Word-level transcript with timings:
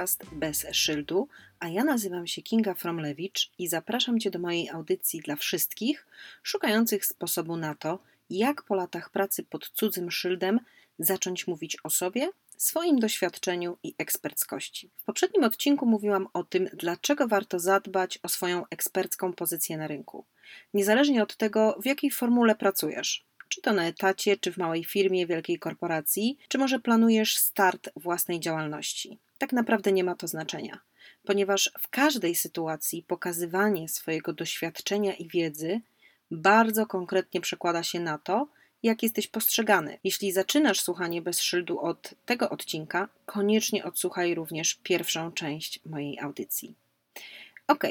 podcast 0.00 0.24
Bez 0.32 0.66
Szyldu, 0.72 1.28
a 1.58 1.68
ja 1.68 1.84
nazywam 1.84 2.26
się 2.26 2.42
Kinga 2.42 2.74
Fromlewicz 2.74 3.50
i 3.58 3.68
zapraszam 3.68 4.20
Cię 4.20 4.30
do 4.30 4.38
mojej 4.38 4.68
audycji 4.68 5.20
dla 5.20 5.36
wszystkich 5.36 6.06
szukających 6.42 7.06
sposobu 7.06 7.56
na 7.56 7.74
to, 7.74 7.98
jak 8.30 8.62
po 8.62 8.74
latach 8.74 9.10
pracy 9.10 9.42
pod 9.42 9.70
cudzym 9.70 10.10
szyldem 10.10 10.60
zacząć 10.98 11.46
mówić 11.46 11.76
o 11.84 11.90
sobie, 11.90 12.28
swoim 12.56 12.98
doświadczeniu 12.98 13.78
i 13.82 13.94
eksperckości. 13.98 14.90
W 14.96 15.04
poprzednim 15.04 15.44
odcinku 15.44 15.86
mówiłam 15.86 16.28
o 16.32 16.44
tym, 16.44 16.68
dlaczego 16.72 17.28
warto 17.28 17.58
zadbać 17.58 18.18
o 18.22 18.28
swoją 18.28 18.64
ekspercką 18.70 19.32
pozycję 19.32 19.76
na 19.76 19.86
rynku. 19.86 20.24
Niezależnie 20.74 21.22
od 21.22 21.36
tego, 21.36 21.78
w 21.82 21.86
jakiej 21.86 22.10
formule 22.10 22.54
pracujesz, 22.54 23.24
czy 23.48 23.60
to 23.60 23.72
na 23.72 23.86
etacie, 23.86 24.36
czy 24.36 24.52
w 24.52 24.56
małej 24.56 24.84
firmie, 24.84 25.26
wielkiej 25.26 25.58
korporacji, 25.58 26.38
czy 26.48 26.58
może 26.58 26.78
planujesz 26.78 27.36
start 27.36 27.90
własnej 27.96 28.40
działalności. 28.40 29.18
Tak 29.40 29.52
naprawdę 29.52 29.92
nie 29.92 30.04
ma 30.04 30.14
to 30.14 30.28
znaczenia, 30.28 30.80
ponieważ 31.24 31.70
w 31.80 31.88
każdej 31.88 32.34
sytuacji 32.34 33.02
pokazywanie 33.02 33.88
swojego 33.88 34.32
doświadczenia 34.32 35.14
i 35.14 35.28
wiedzy 35.28 35.80
bardzo 36.30 36.86
konkretnie 36.86 37.40
przekłada 37.40 37.82
się 37.82 38.00
na 38.00 38.18
to, 38.18 38.48
jak 38.82 39.02
jesteś 39.02 39.26
postrzegany. 39.26 39.98
Jeśli 40.04 40.32
zaczynasz 40.32 40.80
słuchanie 40.80 41.22
bez 41.22 41.40
szyldu 41.40 41.80
od 41.80 42.14
tego 42.26 42.50
odcinka, 42.50 43.08
koniecznie 43.26 43.84
odsłuchaj 43.84 44.34
również 44.34 44.74
pierwszą 44.82 45.32
część 45.32 45.80
mojej 45.86 46.18
audycji. 46.18 46.74
Ok, 47.68 47.84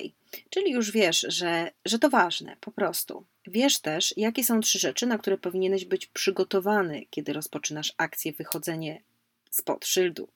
czyli 0.50 0.72
już 0.72 0.92
wiesz, 0.92 1.26
że, 1.30 1.72
że 1.86 2.00
to 2.00 2.10
ważne, 2.10 2.58
po 2.62 2.72
prostu. 2.72 3.26
Wiesz 3.48 3.80
też, 3.80 4.14
jakie 4.18 4.44
są 4.44 4.60
trzy 4.60 4.80
rzeczy, 4.80 5.06
na 5.08 5.18
które 5.18 5.38
powinieneś 5.38 5.86
być 5.86 6.06
przygotowany, 6.06 7.06
kiedy 7.10 7.34
rozpoczynasz 7.34 7.94
akcję 7.98 8.34
wychodzenie 8.34 9.02
spod 9.50 9.86
szyldu. 9.86 10.28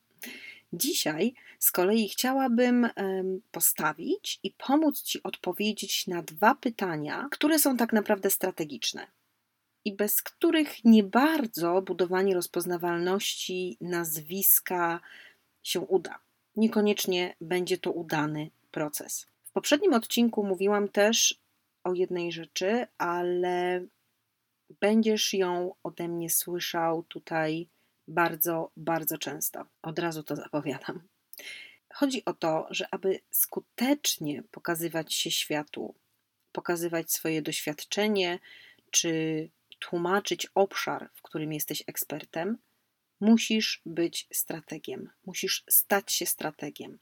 Dzisiaj 0.76 1.34
z 1.58 1.70
kolei 1.70 2.08
chciałabym 2.08 2.88
postawić 3.50 4.40
i 4.42 4.50
pomóc 4.50 5.02
Ci 5.02 5.22
odpowiedzieć 5.22 6.06
na 6.06 6.22
dwa 6.22 6.54
pytania, 6.54 7.28
które 7.30 7.58
są 7.58 7.76
tak 7.76 7.92
naprawdę 7.92 8.30
strategiczne 8.30 9.06
i 9.84 9.92
bez 9.92 10.22
których 10.22 10.84
nie 10.84 11.02
bardzo 11.02 11.82
budowanie 11.82 12.34
rozpoznawalności 12.34 13.76
nazwiska 13.80 15.00
się 15.62 15.80
uda. 15.80 16.18
Niekoniecznie 16.56 17.36
będzie 17.40 17.78
to 17.78 17.92
udany 17.92 18.50
proces. 18.70 19.26
W 19.42 19.52
poprzednim 19.52 19.94
odcinku 19.94 20.44
mówiłam 20.44 20.88
też 20.88 21.40
o 21.84 21.94
jednej 21.94 22.32
rzeczy, 22.32 22.86
ale 22.98 23.86
będziesz 24.80 25.34
ją 25.34 25.74
ode 25.82 26.08
mnie 26.08 26.30
słyszał 26.30 27.02
tutaj 27.02 27.68
bardzo, 28.08 28.70
bardzo 28.76 29.18
często. 29.18 29.66
Od 29.82 29.98
razu 29.98 30.22
to 30.22 30.36
zapowiadam. 30.36 31.02
Chodzi 31.92 32.24
o 32.24 32.34
to, 32.34 32.66
że 32.70 32.86
aby 32.90 33.20
skutecznie 33.30 34.42
pokazywać 34.50 35.14
się 35.14 35.30
światu, 35.30 35.94
pokazywać 36.52 37.12
swoje 37.12 37.42
doświadczenie, 37.42 38.38
czy 38.90 39.48
tłumaczyć 39.78 40.46
obszar, 40.54 41.10
w 41.14 41.22
którym 41.22 41.52
jesteś 41.52 41.82
ekspertem, 41.86 42.58
musisz 43.20 43.82
być 43.86 44.28
strategiem, 44.32 45.10
musisz 45.26 45.64
stać 45.68 46.12
się 46.12 46.26
strategiem. 46.26 46.98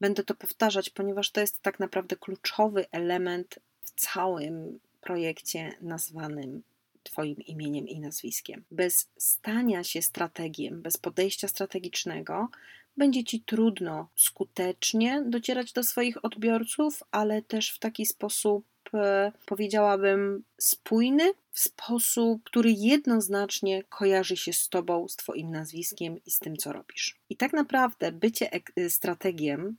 Będę 0.00 0.24
to 0.24 0.34
powtarzać, 0.34 0.90
ponieważ 0.90 1.30
to 1.30 1.40
jest 1.40 1.62
tak 1.62 1.80
naprawdę 1.80 2.16
kluczowy 2.16 2.90
element 2.90 3.58
w 3.82 3.90
całym 3.90 4.80
projekcie 5.00 5.72
nazwanym 5.80 6.62
Twoim 7.10 7.40
imieniem 7.40 7.88
i 7.88 8.00
nazwiskiem. 8.00 8.64
Bez 8.70 9.08
stania 9.16 9.84
się 9.84 10.02
strategiem, 10.02 10.82
bez 10.82 10.96
podejścia 10.96 11.48
strategicznego, 11.48 12.48
będzie 12.96 13.24
Ci 13.24 13.40
trudno 13.40 14.08
skutecznie 14.16 15.22
docierać 15.26 15.72
do 15.72 15.82
swoich 15.82 16.24
odbiorców, 16.24 17.02
ale 17.10 17.42
też 17.42 17.70
w 17.70 17.78
taki 17.78 18.06
sposób, 18.06 18.64
e, 18.94 19.32
powiedziałabym, 19.46 20.44
spójny, 20.58 21.32
w 21.52 21.60
sposób, 21.60 22.42
który 22.44 22.72
jednoznacznie 22.72 23.82
kojarzy 23.82 24.36
się 24.36 24.52
z 24.52 24.68
Tobą, 24.68 25.08
z 25.08 25.16
Twoim 25.16 25.50
nazwiskiem 25.50 26.16
i 26.26 26.30
z 26.30 26.38
tym, 26.38 26.56
co 26.56 26.72
robisz. 26.72 27.16
I 27.30 27.36
tak 27.36 27.52
naprawdę 27.52 28.12
bycie 28.12 28.50
strategiem 28.88 29.76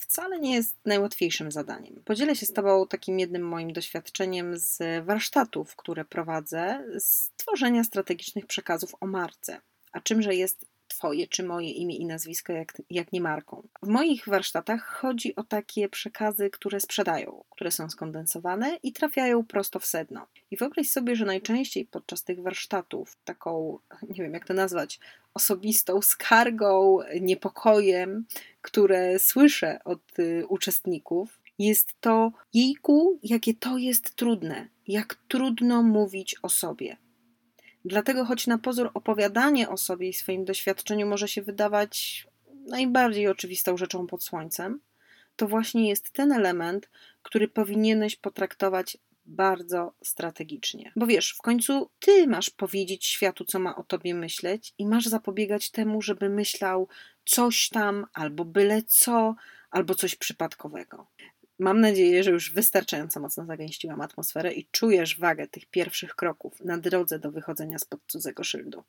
wcale 0.00 0.40
nie 0.40 0.54
jest 0.54 0.76
najłatwiejszym 0.84 1.52
zadaniem. 1.52 2.02
Podzielę 2.04 2.36
się 2.36 2.46
z 2.46 2.52
Tobą 2.52 2.86
takim 2.86 3.18
jednym 3.18 3.42
moim 3.42 3.72
doświadczeniem 3.72 4.58
z 4.58 5.04
warsztatów, 5.06 5.76
które 5.76 6.04
prowadzę, 6.04 6.84
z 6.98 7.30
tworzenia 7.36 7.84
strategicznych 7.84 8.46
przekazów 8.46 8.94
o 9.00 9.06
marce. 9.06 9.60
A 9.92 10.00
czymże 10.00 10.34
jest 10.34 10.66
Twoje 10.90 11.26
czy 11.26 11.42
moje 11.42 11.70
imię 11.70 11.96
i 11.96 12.06
nazwisko, 12.06 12.52
jak, 12.52 12.82
jak 12.90 13.12
nie 13.12 13.20
marką. 13.20 13.62
W 13.82 13.88
moich 13.88 14.28
warsztatach 14.28 14.84
chodzi 14.84 15.36
o 15.36 15.42
takie 15.42 15.88
przekazy, 15.88 16.50
które 16.50 16.80
sprzedają, 16.80 17.44
które 17.50 17.70
są 17.70 17.90
skondensowane 17.90 18.78
i 18.82 18.92
trafiają 18.92 19.44
prosto 19.44 19.78
w 19.78 19.86
sedno. 19.86 20.26
I 20.50 20.56
wyobraź 20.56 20.90
sobie, 20.90 21.16
że 21.16 21.24
najczęściej 21.24 21.84
podczas 21.86 22.24
tych 22.24 22.42
warsztatów 22.42 23.16
taką, 23.24 23.78
nie 24.08 24.22
wiem 24.22 24.34
jak 24.34 24.46
to 24.46 24.54
nazwać, 24.54 25.00
osobistą 25.34 26.02
skargą, 26.02 26.98
niepokojem, 27.20 28.26
które 28.62 29.18
słyszę 29.18 29.78
od 29.84 30.18
y, 30.18 30.46
uczestników, 30.48 31.40
jest 31.58 32.00
to 32.00 32.32
jejku, 32.54 33.18
jakie 33.22 33.54
to 33.54 33.78
jest 33.78 34.14
trudne, 34.14 34.68
jak 34.88 35.14
trudno 35.28 35.82
mówić 35.82 36.36
o 36.42 36.48
sobie. 36.48 36.96
Dlatego, 37.84 38.24
choć 38.24 38.46
na 38.46 38.58
pozór 38.58 38.90
opowiadanie 38.94 39.68
o 39.68 39.76
sobie 39.76 40.08
i 40.08 40.12
swoim 40.12 40.44
doświadczeniu 40.44 41.06
może 41.06 41.28
się 41.28 41.42
wydawać 41.42 42.26
najbardziej 42.66 43.28
oczywistą 43.28 43.76
rzeczą 43.76 44.06
pod 44.06 44.24
słońcem, 44.24 44.80
to 45.36 45.48
właśnie 45.48 45.88
jest 45.88 46.10
ten 46.10 46.32
element, 46.32 46.90
który 47.22 47.48
powinieneś 47.48 48.16
potraktować 48.16 48.96
bardzo 49.26 49.94
strategicznie. 50.04 50.92
Bo 50.96 51.06
wiesz, 51.06 51.32
w 51.32 51.42
końcu 51.42 51.90
ty 51.98 52.26
masz 52.26 52.50
powiedzieć 52.50 53.06
światu, 53.06 53.44
co 53.44 53.58
ma 53.58 53.76
o 53.76 53.82
tobie 53.82 54.14
myśleć, 54.14 54.74
i 54.78 54.86
masz 54.86 55.06
zapobiegać 55.06 55.70
temu, 55.70 56.02
żeby 56.02 56.28
myślał 56.28 56.88
coś 57.24 57.68
tam, 57.68 58.06
albo 58.12 58.44
byle 58.44 58.82
co, 58.82 59.34
albo 59.70 59.94
coś 59.94 60.16
przypadkowego. 60.16 61.06
Mam 61.60 61.80
nadzieję, 61.80 62.24
że 62.24 62.30
już 62.30 62.52
wystarczająco 62.52 63.20
mocno 63.20 63.44
zagęściłam 63.46 64.00
atmosferę 64.00 64.52
i 64.52 64.66
czujesz 64.70 65.18
wagę 65.18 65.46
tych 65.46 65.66
pierwszych 65.66 66.14
kroków 66.14 66.60
na 66.60 66.78
drodze 66.78 67.18
do 67.18 67.30
wychodzenia 67.30 67.78
spod 67.78 68.00
cudzego 68.06 68.44
szyldu. 68.44 68.84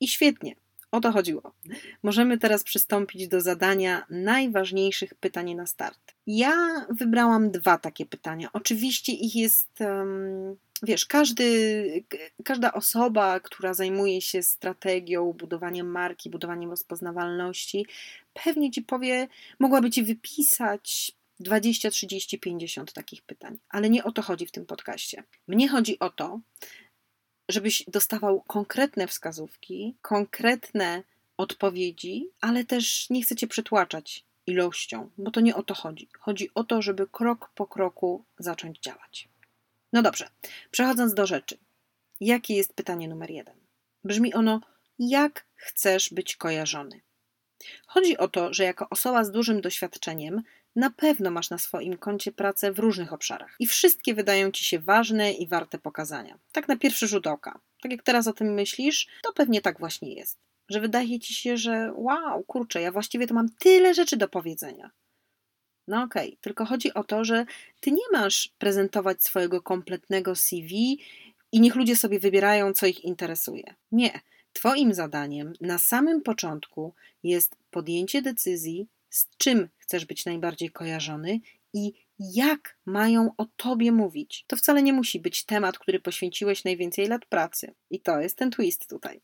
I 0.00 0.08
świetnie, 0.08 0.54
o 0.90 1.00
to 1.00 1.12
chodziło. 1.12 1.54
Możemy 2.02 2.38
teraz 2.38 2.64
przystąpić 2.64 3.28
do 3.28 3.40
zadania 3.40 4.06
najważniejszych 4.10 5.14
pytań 5.14 5.54
na 5.54 5.66
start. 5.66 6.14
Ja 6.26 6.86
wybrałam 6.90 7.50
dwa 7.50 7.78
takie 7.78 8.06
pytania. 8.06 8.48
Oczywiście 8.52 9.12
ich 9.12 9.36
jest, 9.36 9.78
wiesz, 10.82 11.06
każdy, 11.06 12.04
każda 12.44 12.72
osoba, 12.72 13.40
która 13.40 13.74
zajmuje 13.74 14.20
się 14.20 14.42
strategią, 14.42 15.32
budowaniem 15.32 15.86
marki, 15.90 16.30
budowaniem 16.30 16.70
rozpoznawalności, 16.70 17.86
pewnie 18.44 18.70
ci 18.70 18.82
powie, 18.82 19.28
mogłaby 19.58 19.90
ci 19.90 20.02
wypisać 20.02 21.15
20, 21.40 21.90
30, 21.90 22.38
50 22.38 22.92
takich 22.92 23.22
pytań. 23.22 23.58
Ale 23.68 23.90
nie 23.90 24.04
o 24.04 24.12
to 24.12 24.22
chodzi 24.22 24.46
w 24.46 24.52
tym 24.52 24.66
podcaście. 24.66 25.24
Mnie 25.48 25.68
chodzi 25.68 25.98
o 25.98 26.10
to, 26.10 26.40
żebyś 27.48 27.84
dostawał 27.88 28.40
konkretne 28.40 29.06
wskazówki, 29.06 29.96
konkretne 30.02 31.02
odpowiedzi, 31.36 32.30
ale 32.40 32.64
też 32.64 33.10
nie 33.10 33.22
chcę 33.22 33.36
cię 33.36 33.46
przytłaczać 33.46 34.24
ilością, 34.46 35.10
bo 35.18 35.30
to 35.30 35.40
nie 35.40 35.56
o 35.56 35.62
to 35.62 35.74
chodzi. 35.74 36.08
Chodzi 36.18 36.50
o 36.54 36.64
to, 36.64 36.82
żeby 36.82 37.06
krok 37.06 37.50
po 37.54 37.66
kroku 37.66 38.24
zacząć 38.38 38.78
działać. 38.80 39.28
No 39.92 40.02
dobrze, 40.02 40.28
przechodząc 40.70 41.14
do 41.14 41.26
rzeczy. 41.26 41.58
Jakie 42.20 42.54
jest 42.54 42.74
pytanie 42.74 43.08
numer 43.08 43.30
jeden? 43.30 43.54
Brzmi 44.04 44.34
ono: 44.34 44.60
jak 44.98 45.46
chcesz 45.54 46.10
być 46.12 46.36
kojarzony? 46.36 47.00
Chodzi 47.86 48.18
o 48.18 48.28
to, 48.28 48.54
że 48.54 48.64
jako 48.64 48.88
osoba 48.90 49.24
z 49.24 49.30
dużym 49.30 49.60
doświadczeniem 49.60 50.42
na 50.76 50.90
pewno 50.90 51.30
masz 51.30 51.50
na 51.50 51.58
swoim 51.58 51.96
koncie 51.96 52.32
pracę 52.32 52.72
w 52.72 52.78
różnych 52.78 53.12
obszarach 53.12 53.56
i 53.58 53.66
wszystkie 53.66 54.14
wydają 54.14 54.50
ci 54.50 54.64
się 54.64 54.78
ważne 54.78 55.32
i 55.32 55.46
warte 55.46 55.78
pokazania. 55.78 56.38
Tak 56.52 56.68
na 56.68 56.76
pierwszy 56.76 57.06
rzut 57.06 57.26
oka. 57.26 57.60
Tak 57.82 57.92
jak 57.92 58.02
teraz 58.02 58.26
o 58.26 58.32
tym 58.32 58.54
myślisz, 58.54 59.06
to 59.22 59.32
pewnie 59.32 59.60
tak 59.60 59.78
właśnie 59.78 60.14
jest. 60.14 60.38
Że 60.68 60.80
wydaje 60.80 61.20
ci 61.20 61.34
się, 61.34 61.56
że 61.56 61.92
wow, 61.94 62.44
kurczę, 62.44 62.80
ja 62.82 62.92
właściwie 62.92 63.26
to 63.26 63.34
mam 63.34 63.48
tyle 63.58 63.94
rzeczy 63.94 64.16
do 64.16 64.28
powiedzenia. 64.28 64.90
No 65.88 66.02
okej, 66.02 66.28
okay. 66.28 66.38
tylko 66.40 66.64
chodzi 66.64 66.94
o 66.94 67.04
to, 67.04 67.24
że 67.24 67.46
ty 67.80 67.90
nie 67.90 68.08
masz 68.12 68.52
prezentować 68.58 69.22
swojego 69.22 69.62
kompletnego 69.62 70.34
CV 70.34 71.00
i 71.52 71.60
niech 71.60 71.74
ludzie 71.74 71.96
sobie 71.96 72.20
wybierają, 72.20 72.72
co 72.72 72.86
ich 72.86 73.04
interesuje. 73.04 73.74
Nie. 73.92 74.20
Twoim 74.52 74.94
zadaniem 74.94 75.52
na 75.60 75.78
samym 75.78 76.22
początku 76.22 76.94
jest 77.22 77.56
podjęcie 77.70 78.22
decyzji, 78.22 78.88
z 79.16 79.28
czym 79.38 79.68
chcesz 79.78 80.04
być 80.04 80.24
najbardziej 80.24 80.70
kojarzony 80.70 81.40
i 81.72 81.92
jak 82.18 82.78
mają 82.86 83.30
o 83.36 83.46
tobie 83.56 83.92
mówić. 83.92 84.44
To 84.46 84.56
wcale 84.56 84.82
nie 84.82 84.92
musi 84.92 85.20
być 85.20 85.44
temat, 85.44 85.78
który 85.78 86.00
poświęciłeś 86.00 86.64
najwięcej 86.64 87.06
lat 87.06 87.26
pracy. 87.26 87.74
I 87.90 88.00
to 88.00 88.20
jest 88.20 88.38
ten 88.38 88.50
twist 88.50 88.88
tutaj. 88.88 89.20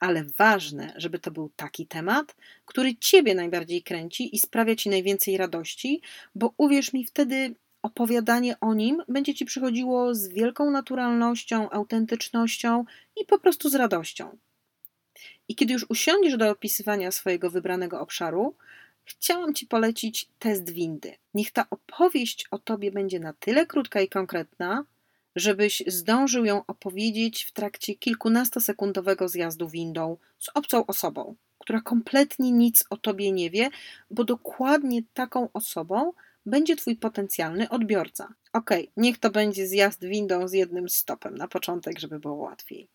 ale 0.00 0.24
ważne, 0.38 0.92
żeby 0.96 1.18
to 1.18 1.30
był 1.30 1.50
taki 1.56 1.86
temat, 1.86 2.36
który 2.64 2.96
Ciebie 2.96 3.34
najbardziej 3.34 3.82
kręci 3.82 4.36
i 4.36 4.38
sprawia 4.38 4.76
Ci 4.76 4.88
najwięcej 4.90 5.36
radości, 5.36 6.02
bo 6.34 6.54
uwierz 6.56 6.92
mi, 6.92 7.04
wtedy 7.04 7.54
opowiadanie 7.82 8.60
o 8.60 8.74
nim 8.74 9.02
będzie 9.08 9.34
Ci 9.34 9.44
przychodziło 9.44 10.14
z 10.14 10.28
wielką 10.28 10.70
naturalnością, 10.70 11.70
autentycznością 11.70 12.84
i 13.22 13.24
po 13.24 13.38
prostu 13.38 13.68
z 13.68 13.74
radością. 13.74 14.38
I 15.48 15.54
kiedy 15.54 15.72
już 15.72 15.86
usiądziesz 15.88 16.36
do 16.36 16.50
opisywania 16.50 17.10
swojego 17.10 17.50
wybranego 17.50 18.00
obszaru, 18.00 18.54
chciałam 19.06 19.54
Ci 19.54 19.66
polecić 19.66 20.28
test 20.38 20.70
windy. 20.70 21.12
Niech 21.34 21.50
ta 21.50 21.66
opowieść 21.70 22.46
o 22.50 22.58
Tobie 22.58 22.90
będzie 22.90 23.20
na 23.20 23.32
tyle 23.32 23.66
krótka 23.66 24.00
i 24.00 24.08
konkretna, 24.08 24.84
żebyś 25.36 25.82
zdążył 25.86 26.44
ją 26.44 26.66
opowiedzieć 26.66 27.44
w 27.44 27.52
trakcie 27.52 27.94
kilkunastosekundowego 27.94 29.28
zjazdu 29.28 29.68
windą 29.68 30.16
z 30.38 30.48
obcą 30.54 30.86
osobą, 30.86 31.34
która 31.58 31.80
kompletnie 31.80 32.52
nic 32.52 32.84
o 32.90 32.96
Tobie 32.96 33.32
nie 33.32 33.50
wie, 33.50 33.70
bo 34.10 34.24
dokładnie 34.24 35.02
taką 35.14 35.48
osobą 35.52 36.12
będzie 36.46 36.76
Twój 36.76 36.96
potencjalny 36.96 37.68
odbiorca. 37.68 38.34
Ok, 38.52 38.70
niech 38.96 39.18
to 39.18 39.30
będzie 39.30 39.66
zjazd 39.66 40.04
windą 40.04 40.48
z 40.48 40.52
jednym 40.52 40.88
stopem 40.88 41.34
na 41.34 41.48
początek, 41.48 41.98
żeby 41.98 42.20
było 42.20 42.34
łatwiej. 42.34 42.88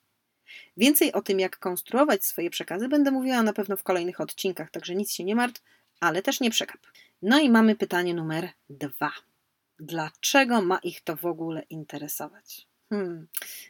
Więcej 0.77 1.13
o 1.13 1.21
tym, 1.21 1.39
jak 1.39 1.59
konstruować 1.59 2.25
swoje 2.25 2.49
przekazy, 2.49 2.87
będę 2.87 3.11
mówiła 3.11 3.43
na 3.43 3.53
pewno 3.53 3.77
w 3.77 3.83
kolejnych 3.83 4.21
odcinkach, 4.21 4.71
także 4.71 4.95
nic 4.95 5.11
się 5.11 5.23
nie 5.23 5.35
martw, 5.35 5.61
ale 6.01 6.21
też 6.21 6.39
nie 6.39 6.51
przekap. 6.51 6.87
No 7.21 7.39
i 7.39 7.49
mamy 7.49 7.75
pytanie 7.75 8.13
numer 8.13 8.49
dwa. 8.69 9.11
Dlaczego 9.79 10.61
ma 10.61 10.77
ich 10.77 11.01
to 11.01 11.15
w 11.15 11.25
ogóle 11.25 11.61
interesować? 11.69 12.67
Hmm. 12.89 13.27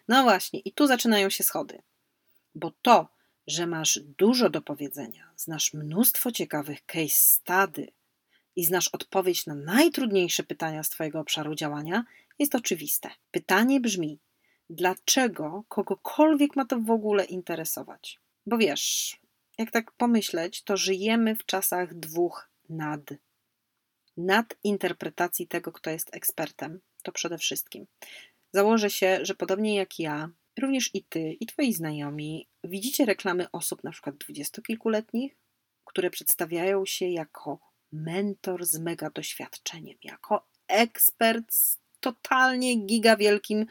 No 0.07 0.24
właśnie, 0.24 0.60
i 0.60 0.72
tu 0.72 0.88
zaczynają 0.88 1.30
się 1.30 1.44
schody. 1.44 1.81
Bo 2.56 2.72
to, 2.81 3.07
że 3.48 3.68
masz 3.68 4.00
dużo 4.18 4.50
do 4.50 4.62
powiedzenia, 4.62 5.31
znasz 5.36 5.74
mnóstwo 5.74 6.31
ciekawych 6.31 6.86
case 6.86 7.16
study 7.16 7.88
i 8.56 8.66
znasz 8.66 8.88
odpowiedź 8.88 9.45
na 9.45 9.56
najtrudniejsze 9.56 10.44
pytania 10.44 10.83
z 10.83 10.89
Twojego 10.89 11.19
obszaru 11.19 11.56
działania, 11.56 12.04
jest 12.39 12.56
oczywiste. 12.56 13.10
Pytanie 13.31 13.80
brzmi: 13.80 14.19
dlaczego 14.69 15.63
kogokolwiek 15.68 16.56
ma 16.56 16.66
to 16.66 16.80
w 16.80 16.92
ogóle 16.92 17.25
interesować? 17.25 18.19
Bo 18.45 18.57
wiesz, 18.57 19.18
jak 19.57 19.71
tak 19.71 19.92
pomyśleć, 19.92 20.63
to 20.63 20.77
żyjemy 20.77 21.36
w 21.36 21.45
czasach 21.45 21.94
dwóch 21.94 22.50
nad. 22.69 23.01
Nad 24.18 24.56
interpretacji 24.63 25.48
tego, 25.48 25.71
kto 25.71 25.89
jest 25.89 26.15
ekspertem, 26.15 26.80
to 27.03 27.12
przede 27.12 27.38
wszystkim. 27.38 27.88
Założę 28.53 28.89
się, 28.89 29.19
że 29.21 29.36
podobnie 29.36 29.75
jak 29.75 30.00
ja, 30.00 30.30
również 30.62 30.95
i 30.95 31.03
ty, 31.03 31.38
i 31.39 31.45
twoi 31.45 31.74
znajomi 31.74 32.48
widzicie 32.63 33.06
reklamy 33.06 33.51
osób 33.51 33.83
na 33.83 33.92
przykład 33.92 34.18
dwudziestokilkuletnich, 34.18 35.38
które 35.86 36.09
przedstawiają 36.09 36.86
się 36.86 37.06
jako 37.06 37.59
mentor 37.92 38.65
z 38.65 38.80
mega 38.80 39.09
doświadczeniem, 39.09 39.97
jako 40.04 40.47
ekspert 40.68 41.54
z 41.54 41.80
totalnie 42.00 42.86
gigawielkim 42.86 43.65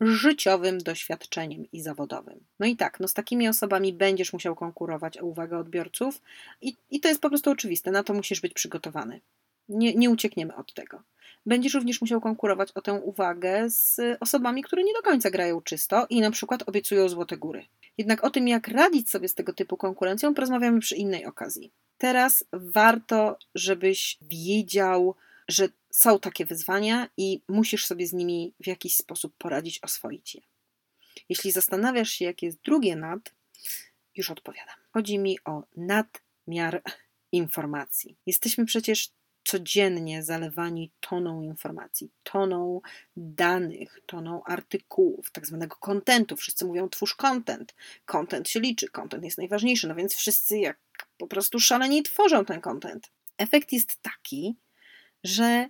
życiowym 0.00 0.78
doświadczeniem 0.78 1.66
i 1.72 1.80
zawodowym. 1.80 2.44
No 2.58 2.66
i 2.66 2.76
tak, 2.76 3.00
no 3.00 3.08
z 3.08 3.14
takimi 3.14 3.48
osobami 3.48 3.92
będziesz 3.92 4.32
musiał 4.32 4.56
konkurować 4.56 5.18
o 5.18 5.26
uwagę 5.26 5.58
odbiorców 5.58 6.22
i, 6.60 6.76
i 6.90 7.00
to 7.00 7.08
jest 7.08 7.20
po 7.20 7.28
prostu 7.28 7.50
oczywiste, 7.50 7.90
na 7.90 8.02
to 8.02 8.14
musisz 8.14 8.40
być 8.40 8.52
przygotowany. 8.52 9.20
Nie, 9.68 9.94
nie 9.94 10.10
uciekniemy 10.10 10.56
od 10.56 10.74
tego. 10.74 11.02
Będziesz 11.46 11.74
również 11.74 12.00
musiał 12.00 12.20
konkurować 12.20 12.72
o 12.72 12.82
tę 12.82 12.92
uwagę 12.92 13.70
z 13.70 14.00
osobami, 14.20 14.62
które 14.62 14.84
nie 14.84 14.92
do 14.92 15.02
końca 15.02 15.30
grają 15.30 15.60
czysto 15.60 16.06
i 16.10 16.20
na 16.20 16.30
przykład 16.30 16.68
obiecują 16.68 17.08
złote 17.08 17.36
góry. 17.36 17.64
Jednak 17.98 18.24
o 18.24 18.30
tym, 18.30 18.48
jak 18.48 18.68
radzić 18.68 19.10
sobie 19.10 19.28
z 19.28 19.34
tego 19.34 19.52
typu 19.52 19.76
konkurencją, 19.76 20.34
porozmawiamy 20.34 20.80
przy 20.80 20.96
innej 20.96 21.26
okazji. 21.26 21.72
Teraz 21.98 22.44
warto, 22.52 23.38
żebyś 23.54 24.18
wiedział, 24.22 25.14
że 25.48 25.68
są 25.96 26.18
takie 26.18 26.46
wyzwania 26.46 27.08
i 27.16 27.42
musisz 27.48 27.86
sobie 27.86 28.06
z 28.06 28.12
nimi 28.12 28.54
w 28.60 28.66
jakiś 28.66 28.96
sposób 28.96 29.34
poradzić, 29.38 29.78
oswoić 29.82 30.34
je. 30.34 30.40
Jeśli 31.28 31.52
zastanawiasz 31.52 32.10
się, 32.10 32.24
jakie 32.24 32.46
jest 32.46 32.60
drugie 32.60 32.96
nad, 32.96 33.34
już 34.16 34.30
odpowiadam. 34.30 34.76
Chodzi 34.92 35.18
mi 35.18 35.38
o 35.44 35.62
nadmiar 35.76 36.82
informacji. 37.32 38.16
Jesteśmy 38.26 38.66
przecież 38.66 39.10
codziennie 39.44 40.22
zalewani 40.22 40.90
toną 41.00 41.42
informacji, 41.42 42.10
toną 42.22 42.80
danych, 43.16 44.00
toną 44.06 44.44
artykułów, 44.44 45.30
tak 45.30 45.46
zwanego 45.46 45.76
kontentu. 45.76 46.36
Wszyscy 46.36 46.64
mówią 46.64 46.88
twórz 46.88 47.14
content. 47.14 47.74
Content 48.04 48.48
się 48.48 48.60
liczy, 48.60 48.88
content 48.88 49.24
jest 49.24 49.38
najważniejszy, 49.38 49.88
no 49.88 49.94
więc 49.94 50.14
wszyscy 50.14 50.58
jak 50.58 50.78
po 51.18 51.26
prostu 51.26 51.60
szaleni 51.60 52.02
tworzą 52.02 52.44
ten 52.44 52.60
content. 52.60 53.10
Efekt 53.38 53.72
jest 53.72 54.02
taki, 54.02 54.56
że 55.24 55.68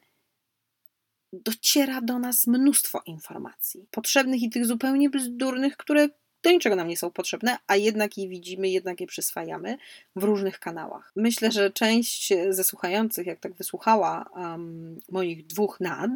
dociera 1.45 2.01
do 2.01 2.19
nas 2.19 2.47
mnóstwo 2.47 3.03
informacji, 3.07 3.87
potrzebnych 3.91 4.43
i 4.43 4.51
tych 4.51 4.67
zupełnie 4.67 5.11
bzdurnych, 5.11 5.77
które 5.77 6.09
do 6.43 6.51
niczego 6.51 6.77
nam 6.77 6.89
nie 6.89 6.97
są 6.97 7.11
potrzebne, 7.11 7.59
a 7.67 7.77
jednak 7.77 8.19
je 8.19 8.29
widzimy, 8.29 8.69
jednak 8.69 9.01
je 9.01 9.07
przyswajamy 9.07 9.79
w 10.17 10.23
różnych 10.23 10.59
kanałach. 10.59 11.13
Myślę, 11.17 11.53
że 11.53 11.71
część 11.71 12.33
ze 12.51 12.65
słuchających, 12.65 13.27
jak 13.27 13.41
tak 13.41 13.55
wysłuchała 13.55 14.31
um, 14.35 15.01
moich 15.11 15.47
dwóch 15.47 15.81
nad, 15.81 16.11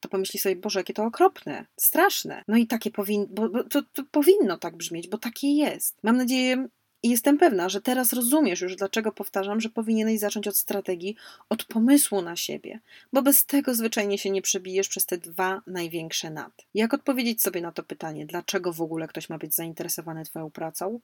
to 0.00 0.08
pomyśli 0.08 0.40
sobie, 0.40 0.56
Boże, 0.56 0.80
jakie 0.80 0.94
to 0.94 1.04
okropne, 1.04 1.66
straszne. 1.76 2.44
No 2.48 2.56
i 2.56 2.66
takie 2.66 2.90
powinno, 2.90 3.26
bo, 3.30 3.48
bo 3.48 3.64
to, 3.64 3.82
to 3.92 4.02
powinno 4.10 4.58
tak 4.58 4.76
brzmieć, 4.76 5.08
bo 5.08 5.18
takie 5.18 5.48
jest. 5.56 5.96
Mam 6.02 6.16
nadzieję, 6.16 6.68
i 7.02 7.10
jestem 7.10 7.38
pewna, 7.38 7.68
że 7.68 7.80
teraz 7.80 8.12
rozumiesz 8.12 8.60
już, 8.60 8.76
dlaczego 8.76 9.12
powtarzam, 9.12 9.60
że 9.60 9.68
powinieneś 9.68 10.20
zacząć 10.20 10.48
od 10.48 10.56
strategii, 10.56 11.16
od 11.48 11.64
pomysłu 11.64 12.22
na 12.22 12.36
siebie, 12.36 12.80
bo 13.12 13.22
bez 13.22 13.46
tego 13.46 13.74
zwyczajnie 13.74 14.18
się 14.18 14.30
nie 14.30 14.42
przebijesz 14.42 14.88
przez 14.88 15.06
te 15.06 15.18
dwa 15.18 15.62
największe 15.66 16.30
nad. 16.30 16.52
Jak 16.74 16.94
odpowiedzieć 16.94 17.42
sobie 17.42 17.60
na 17.60 17.72
to 17.72 17.82
pytanie, 17.82 18.26
dlaczego 18.26 18.72
w 18.72 18.82
ogóle 18.82 19.08
ktoś 19.08 19.28
ma 19.28 19.38
być 19.38 19.54
zainteresowany 19.54 20.24
Twoją 20.24 20.50
pracą? 20.50 21.00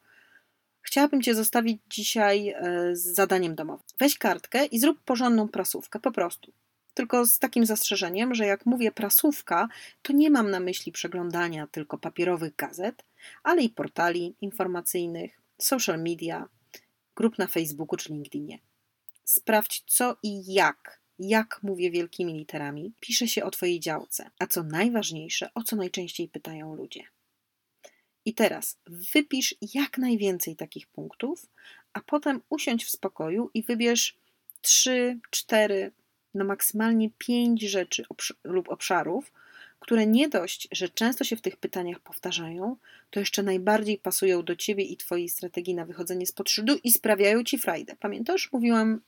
Chciałabym 0.82 1.22
Cię 1.22 1.34
zostawić 1.34 1.81
dzisiaj 1.90 2.49
e, 2.49 2.56
z 2.96 3.02
zadaniem 3.02 3.54
domowym. 3.54 3.87
Weź 3.99 4.18
kartkę 4.18 4.66
i 4.66 4.78
zrób 4.78 5.00
porządną 5.00 5.49
prasówkę, 5.49 6.00
po 6.00 6.12
prostu. 6.12 6.52
Tylko 6.94 7.26
z 7.26 7.38
takim 7.38 7.66
zastrzeżeniem, 7.66 8.35
że 8.35 8.47
jak 8.47 8.66
mówię 8.66 8.92
prasówka, 8.92 9.68
to 10.02 10.12
nie 10.12 10.30
mam 10.30 10.50
na 10.50 10.61
myśli 10.61 10.92
przeglądania 10.92 11.66
tylko 11.66 11.99
papierowych 11.99 12.56
gazet, 12.56 13.04
ale 13.42 13.62
i 13.62 13.68
portali 13.70 14.35
informacyjnych, 14.40 15.45
social 15.58 16.02
media, 16.02 16.48
grup 17.14 17.38
na 17.38 17.46
Facebooku 17.46 17.96
czy 17.96 18.12
LinkedInie. 18.12 18.58
Sprawdź 19.25 19.82
co 19.86 20.16
i 20.22 20.52
jak, 20.54 21.00
jak 21.18 21.60
mówię 21.62 21.90
wielkimi 21.90 22.34
literami, 22.34 22.92
pisze 23.00 23.28
się 23.28 23.44
o 23.44 23.50
Twojej 23.50 23.80
działce, 23.80 24.30
a 24.38 24.46
co 24.46 24.62
najważniejsze, 24.62 25.50
o 25.54 25.62
co 25.62 25.76
najczęściej 25.76 26.28
pytają 26.28 26.75
ludzie. 26.75 27.02
I 28.25 28.34
teraz 28.34 28.78
wypisz 28.86 29.54
jak 29.75 29.98
najwięcej 29.98 30.56
takich 30.56 30.86
punktów, 30.86 31.46
a 31.92 32.00
potem 32.00 32.40
usiądź 32.48 32.84
w 32.84 32.90
spokoju 32.90 33.50
i 33.54 33.62
wybierz 33.62 34.16
3, 34.60 35.18
4, 35.30 35.92
no 36.34 36.44
maksymalnie 36.44 37.10
5 37.18 37.62
rzeczy 37.62 38.04
lub 38.44 38.68
obszarów, 38.68 39.32
które 39.78 40.06
nie 40.06 40.28
dość, 40.28 40.68
że 40.73 40.88
często 40.88 41.25
się 41.25 41.37
w 41.37 41.40
tych 41.40 41.56
pytaniach 41.56 42.00
powtarzają, 42.00 42.76
to 43.11 43.21
jeszcze 43.21 43.42
najbardziej 43.42 43.99
pasują 43.99 44.42
do 44.42 44.56
ciebie 44.56 44.85
i 44.85 44.97
twojej 44.97 45.28
strategii 45.28 45.75
na 45.75 45.85
wychodzenie 45.85 46.26
z 46.26 46.33
podszydu 46.33 46.78
i 46.85 46.92
sprawiają 46.92 47.45
ci 47.45 47.59
frajdę. 47.59 47.97
Pamiętasz? 48.00 48.52
Mówiłam 48.52 49.00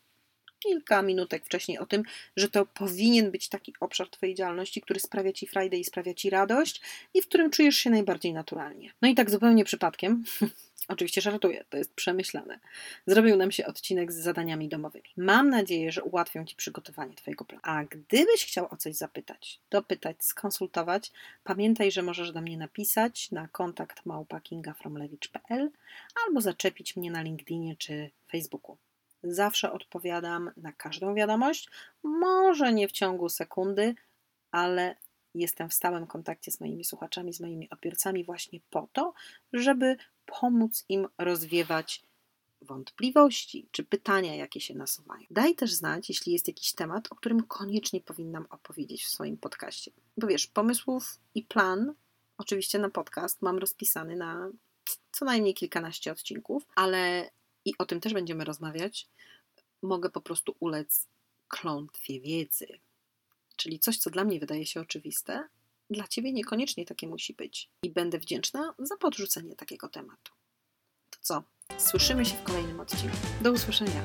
kilka 0.59 1.03
minutek 1.03 1.45
wcześniej 1.45 1.79
o 1.79 1.87
tym, 1.87 2.03
że 2.37 2.49
to 2.49 2.67
powinien 2.67 3.31
być 3.31 3.49
taki 3.49 3.75
obszar 3.81 4.09
Twojej 4.09 4.35
działalności, 4.35 4.81
który 4.81 5.01
sprawia 5.01 5.33
Ci 5.33 5.47
frajdę 5.47 5.77
i 5.77 5.85
sprawia 5.85 6.15
Ci 6.15 6.31
radość 6.31 6.81
i 7.15 7.23
w 7.23 7.29
którym 7.29 7.51
czujesz 7.51 7.77
się 7.77 7.91
najbardziej 7.91 8.33
naturalnie. 8.33 8.93
No 9.03 9.09
i 9.09 9.15
tak 9.15 9.31
zupełnie 9.31 9.65
przypadkiem 9.65 10.25
Oczywiście 10.89 11.21
żartuję, 11.21 11.65
to 11.71 11.77
jest 11.77 11.95
przemyślane. 11.95 12.59
Zrobił 13.07 13.37
nam 13.37 13.53
się 13.53 13.67
odcinek 13.67 14.13
z 14.13 14.17
zadaniami 14.17 14.69
domowymi. 14.69 15.09
Mam 15.17 15.51
nadzieję, 15.51 15.93
że 15.93 16.03
ułatwią 16.03 16.45
Ci 16.45 16.57
przygotowanie 16.57 17.15
Twojego 17.15 17.45
planu. 17.45 17.63
A 17.65 17.85
gdybyś 17.85 18.47
chciał 18.47 18.69
o 18.71 18.77
coś 18.77 18.95
zapytać, 18.95 19.61
dopytać, 19.71 20.25
skonsultować, 20.25 21.13
pamiętaj, 21.45 21.93
że 21.93 22.03
możesz 22.03 22.33
do 22.33 22.41
mnie 22.41 22.59
napisać 22.59 23.31
na 23.31 23.49
kontakt 23.49 24.07
małpa.kingafromlewicz.pl 24.07 25.71
albo 26.27 26.41
zaczepić 26.41 26.97
mnie 26.97 27.11
na 27.11 27.23
LinkedInie 27.23 27.77
czy 27.77 28.11
Facebooku. 28.31 28.77
Zawsze 29.23 29.73
odpowiadam 29.73 30.51
na 30.57 30.73
każdą 30.73 31.15
wiadomość, 31.15 31.69
może 32.03 32.73
nie 32.73 32.89
w 32.89 32.93
ciągu 32.93 33.29
sekundy, 33.29 33.95
ale 34.51 34.97
jestem 35.35 35.69
w 35.69 35.75
stałym 35.75 36.07
kontakcie 36.07 36.51
z 36.51 36.61
moimi 36.61 36.85
słuchaczami, 36.85 37.33
z 37.33 37.41
moimi 37.41 37.71
odbiorcami 37.71 38.25
właśnie 38.25 38.61
po 38.71 38.89
to, 38.93 39.15
żeby 39.53 39.97
pomóc 40.27 40.85
im 40.89 41.09
rozwiewać 41.19 42.03
wątpliwości 42.63 43.69
czy 43.71 43.85
pytania, 43.85 44.35
jakie 44.35 44.61
się 44.61 44.75
nasuwają. 44.75 45.27
Daj 45.31 45.55
też 45.55 45.73
znać, 45.73 46.09
jeśli 46.09 46.33
jest 46.33 46.49
jakiś 46.49 46.73
temat, 46.73 47.13
o 47.13 47.15
którym 47.15 47.43
koniecznie 47.43 48.01
powinnam 48.01 48.47
opowiedzieć 48.51 49.05
w 49.05 49.09
swoim 49.09 49.37
podcaście. 49.37 49.91
Bo 50.17 50.27
wiesz, 50.27 50.47
pomysłów 50.47 51.21
i 51.35 51.43
plan, 51.43 51.95
oczywiście 52.39 52.79
na 52.79 52.91
podcast, 52.91 53.43
mam 53.43 53.59
rozpisany 53.59 54.17
na 54.17 54.51
co 55.13 55.25
najmniej 55.25 55.55
kilkanaście 55.55 56.13
odcinków, 56.13 56.67
ale 56.75 57.31
i 57.69 57.75
o 57.79 57.87
tym 57.87 58.01
też 58.01 58.15
będziemy 58.15 58.45
rozmawiać, 58.45 59.09
mogę 59.83 60.11
po 60.11 60.21
prostu 60.21 60.57
ulec 60.61 61.07
klątwie 61.49 62.21
wiedzy. 62.21 62.67
Czyli 63.57 63.79
coś, 63.79 63.99
co 63.99 64.11
dla 64.11 64.25
mnie 64.25 64.41
wydaje 64.41 64.67
się 64.67 64.81
oczywiste, 64.81 65.49
dla 65.91 66.09
ciebie 66.09 66.33
niekoniecznie 66.33 66.85
takie 66.85 67.09
musi 67.09 67.35
być. 67.35 67.71
I 67.83 67.91
będę 67.91 68.19
wdzięczna 68.19 68.75
za 68.79 68.97
podrzucenie 68.97 69.57
takiego 69.57 69.89
tematu. 69.89 70.33
To 71.11 71.19
co? 71.21 71.43
Słyszymy 71.79 72.25
się 72.25 72.37
w 72.37 72.43
kolejnym 72.43 72.81
odcinku. 72.81 73.17
Do 73.43 73.53
usłyszenia. 73.53 74.03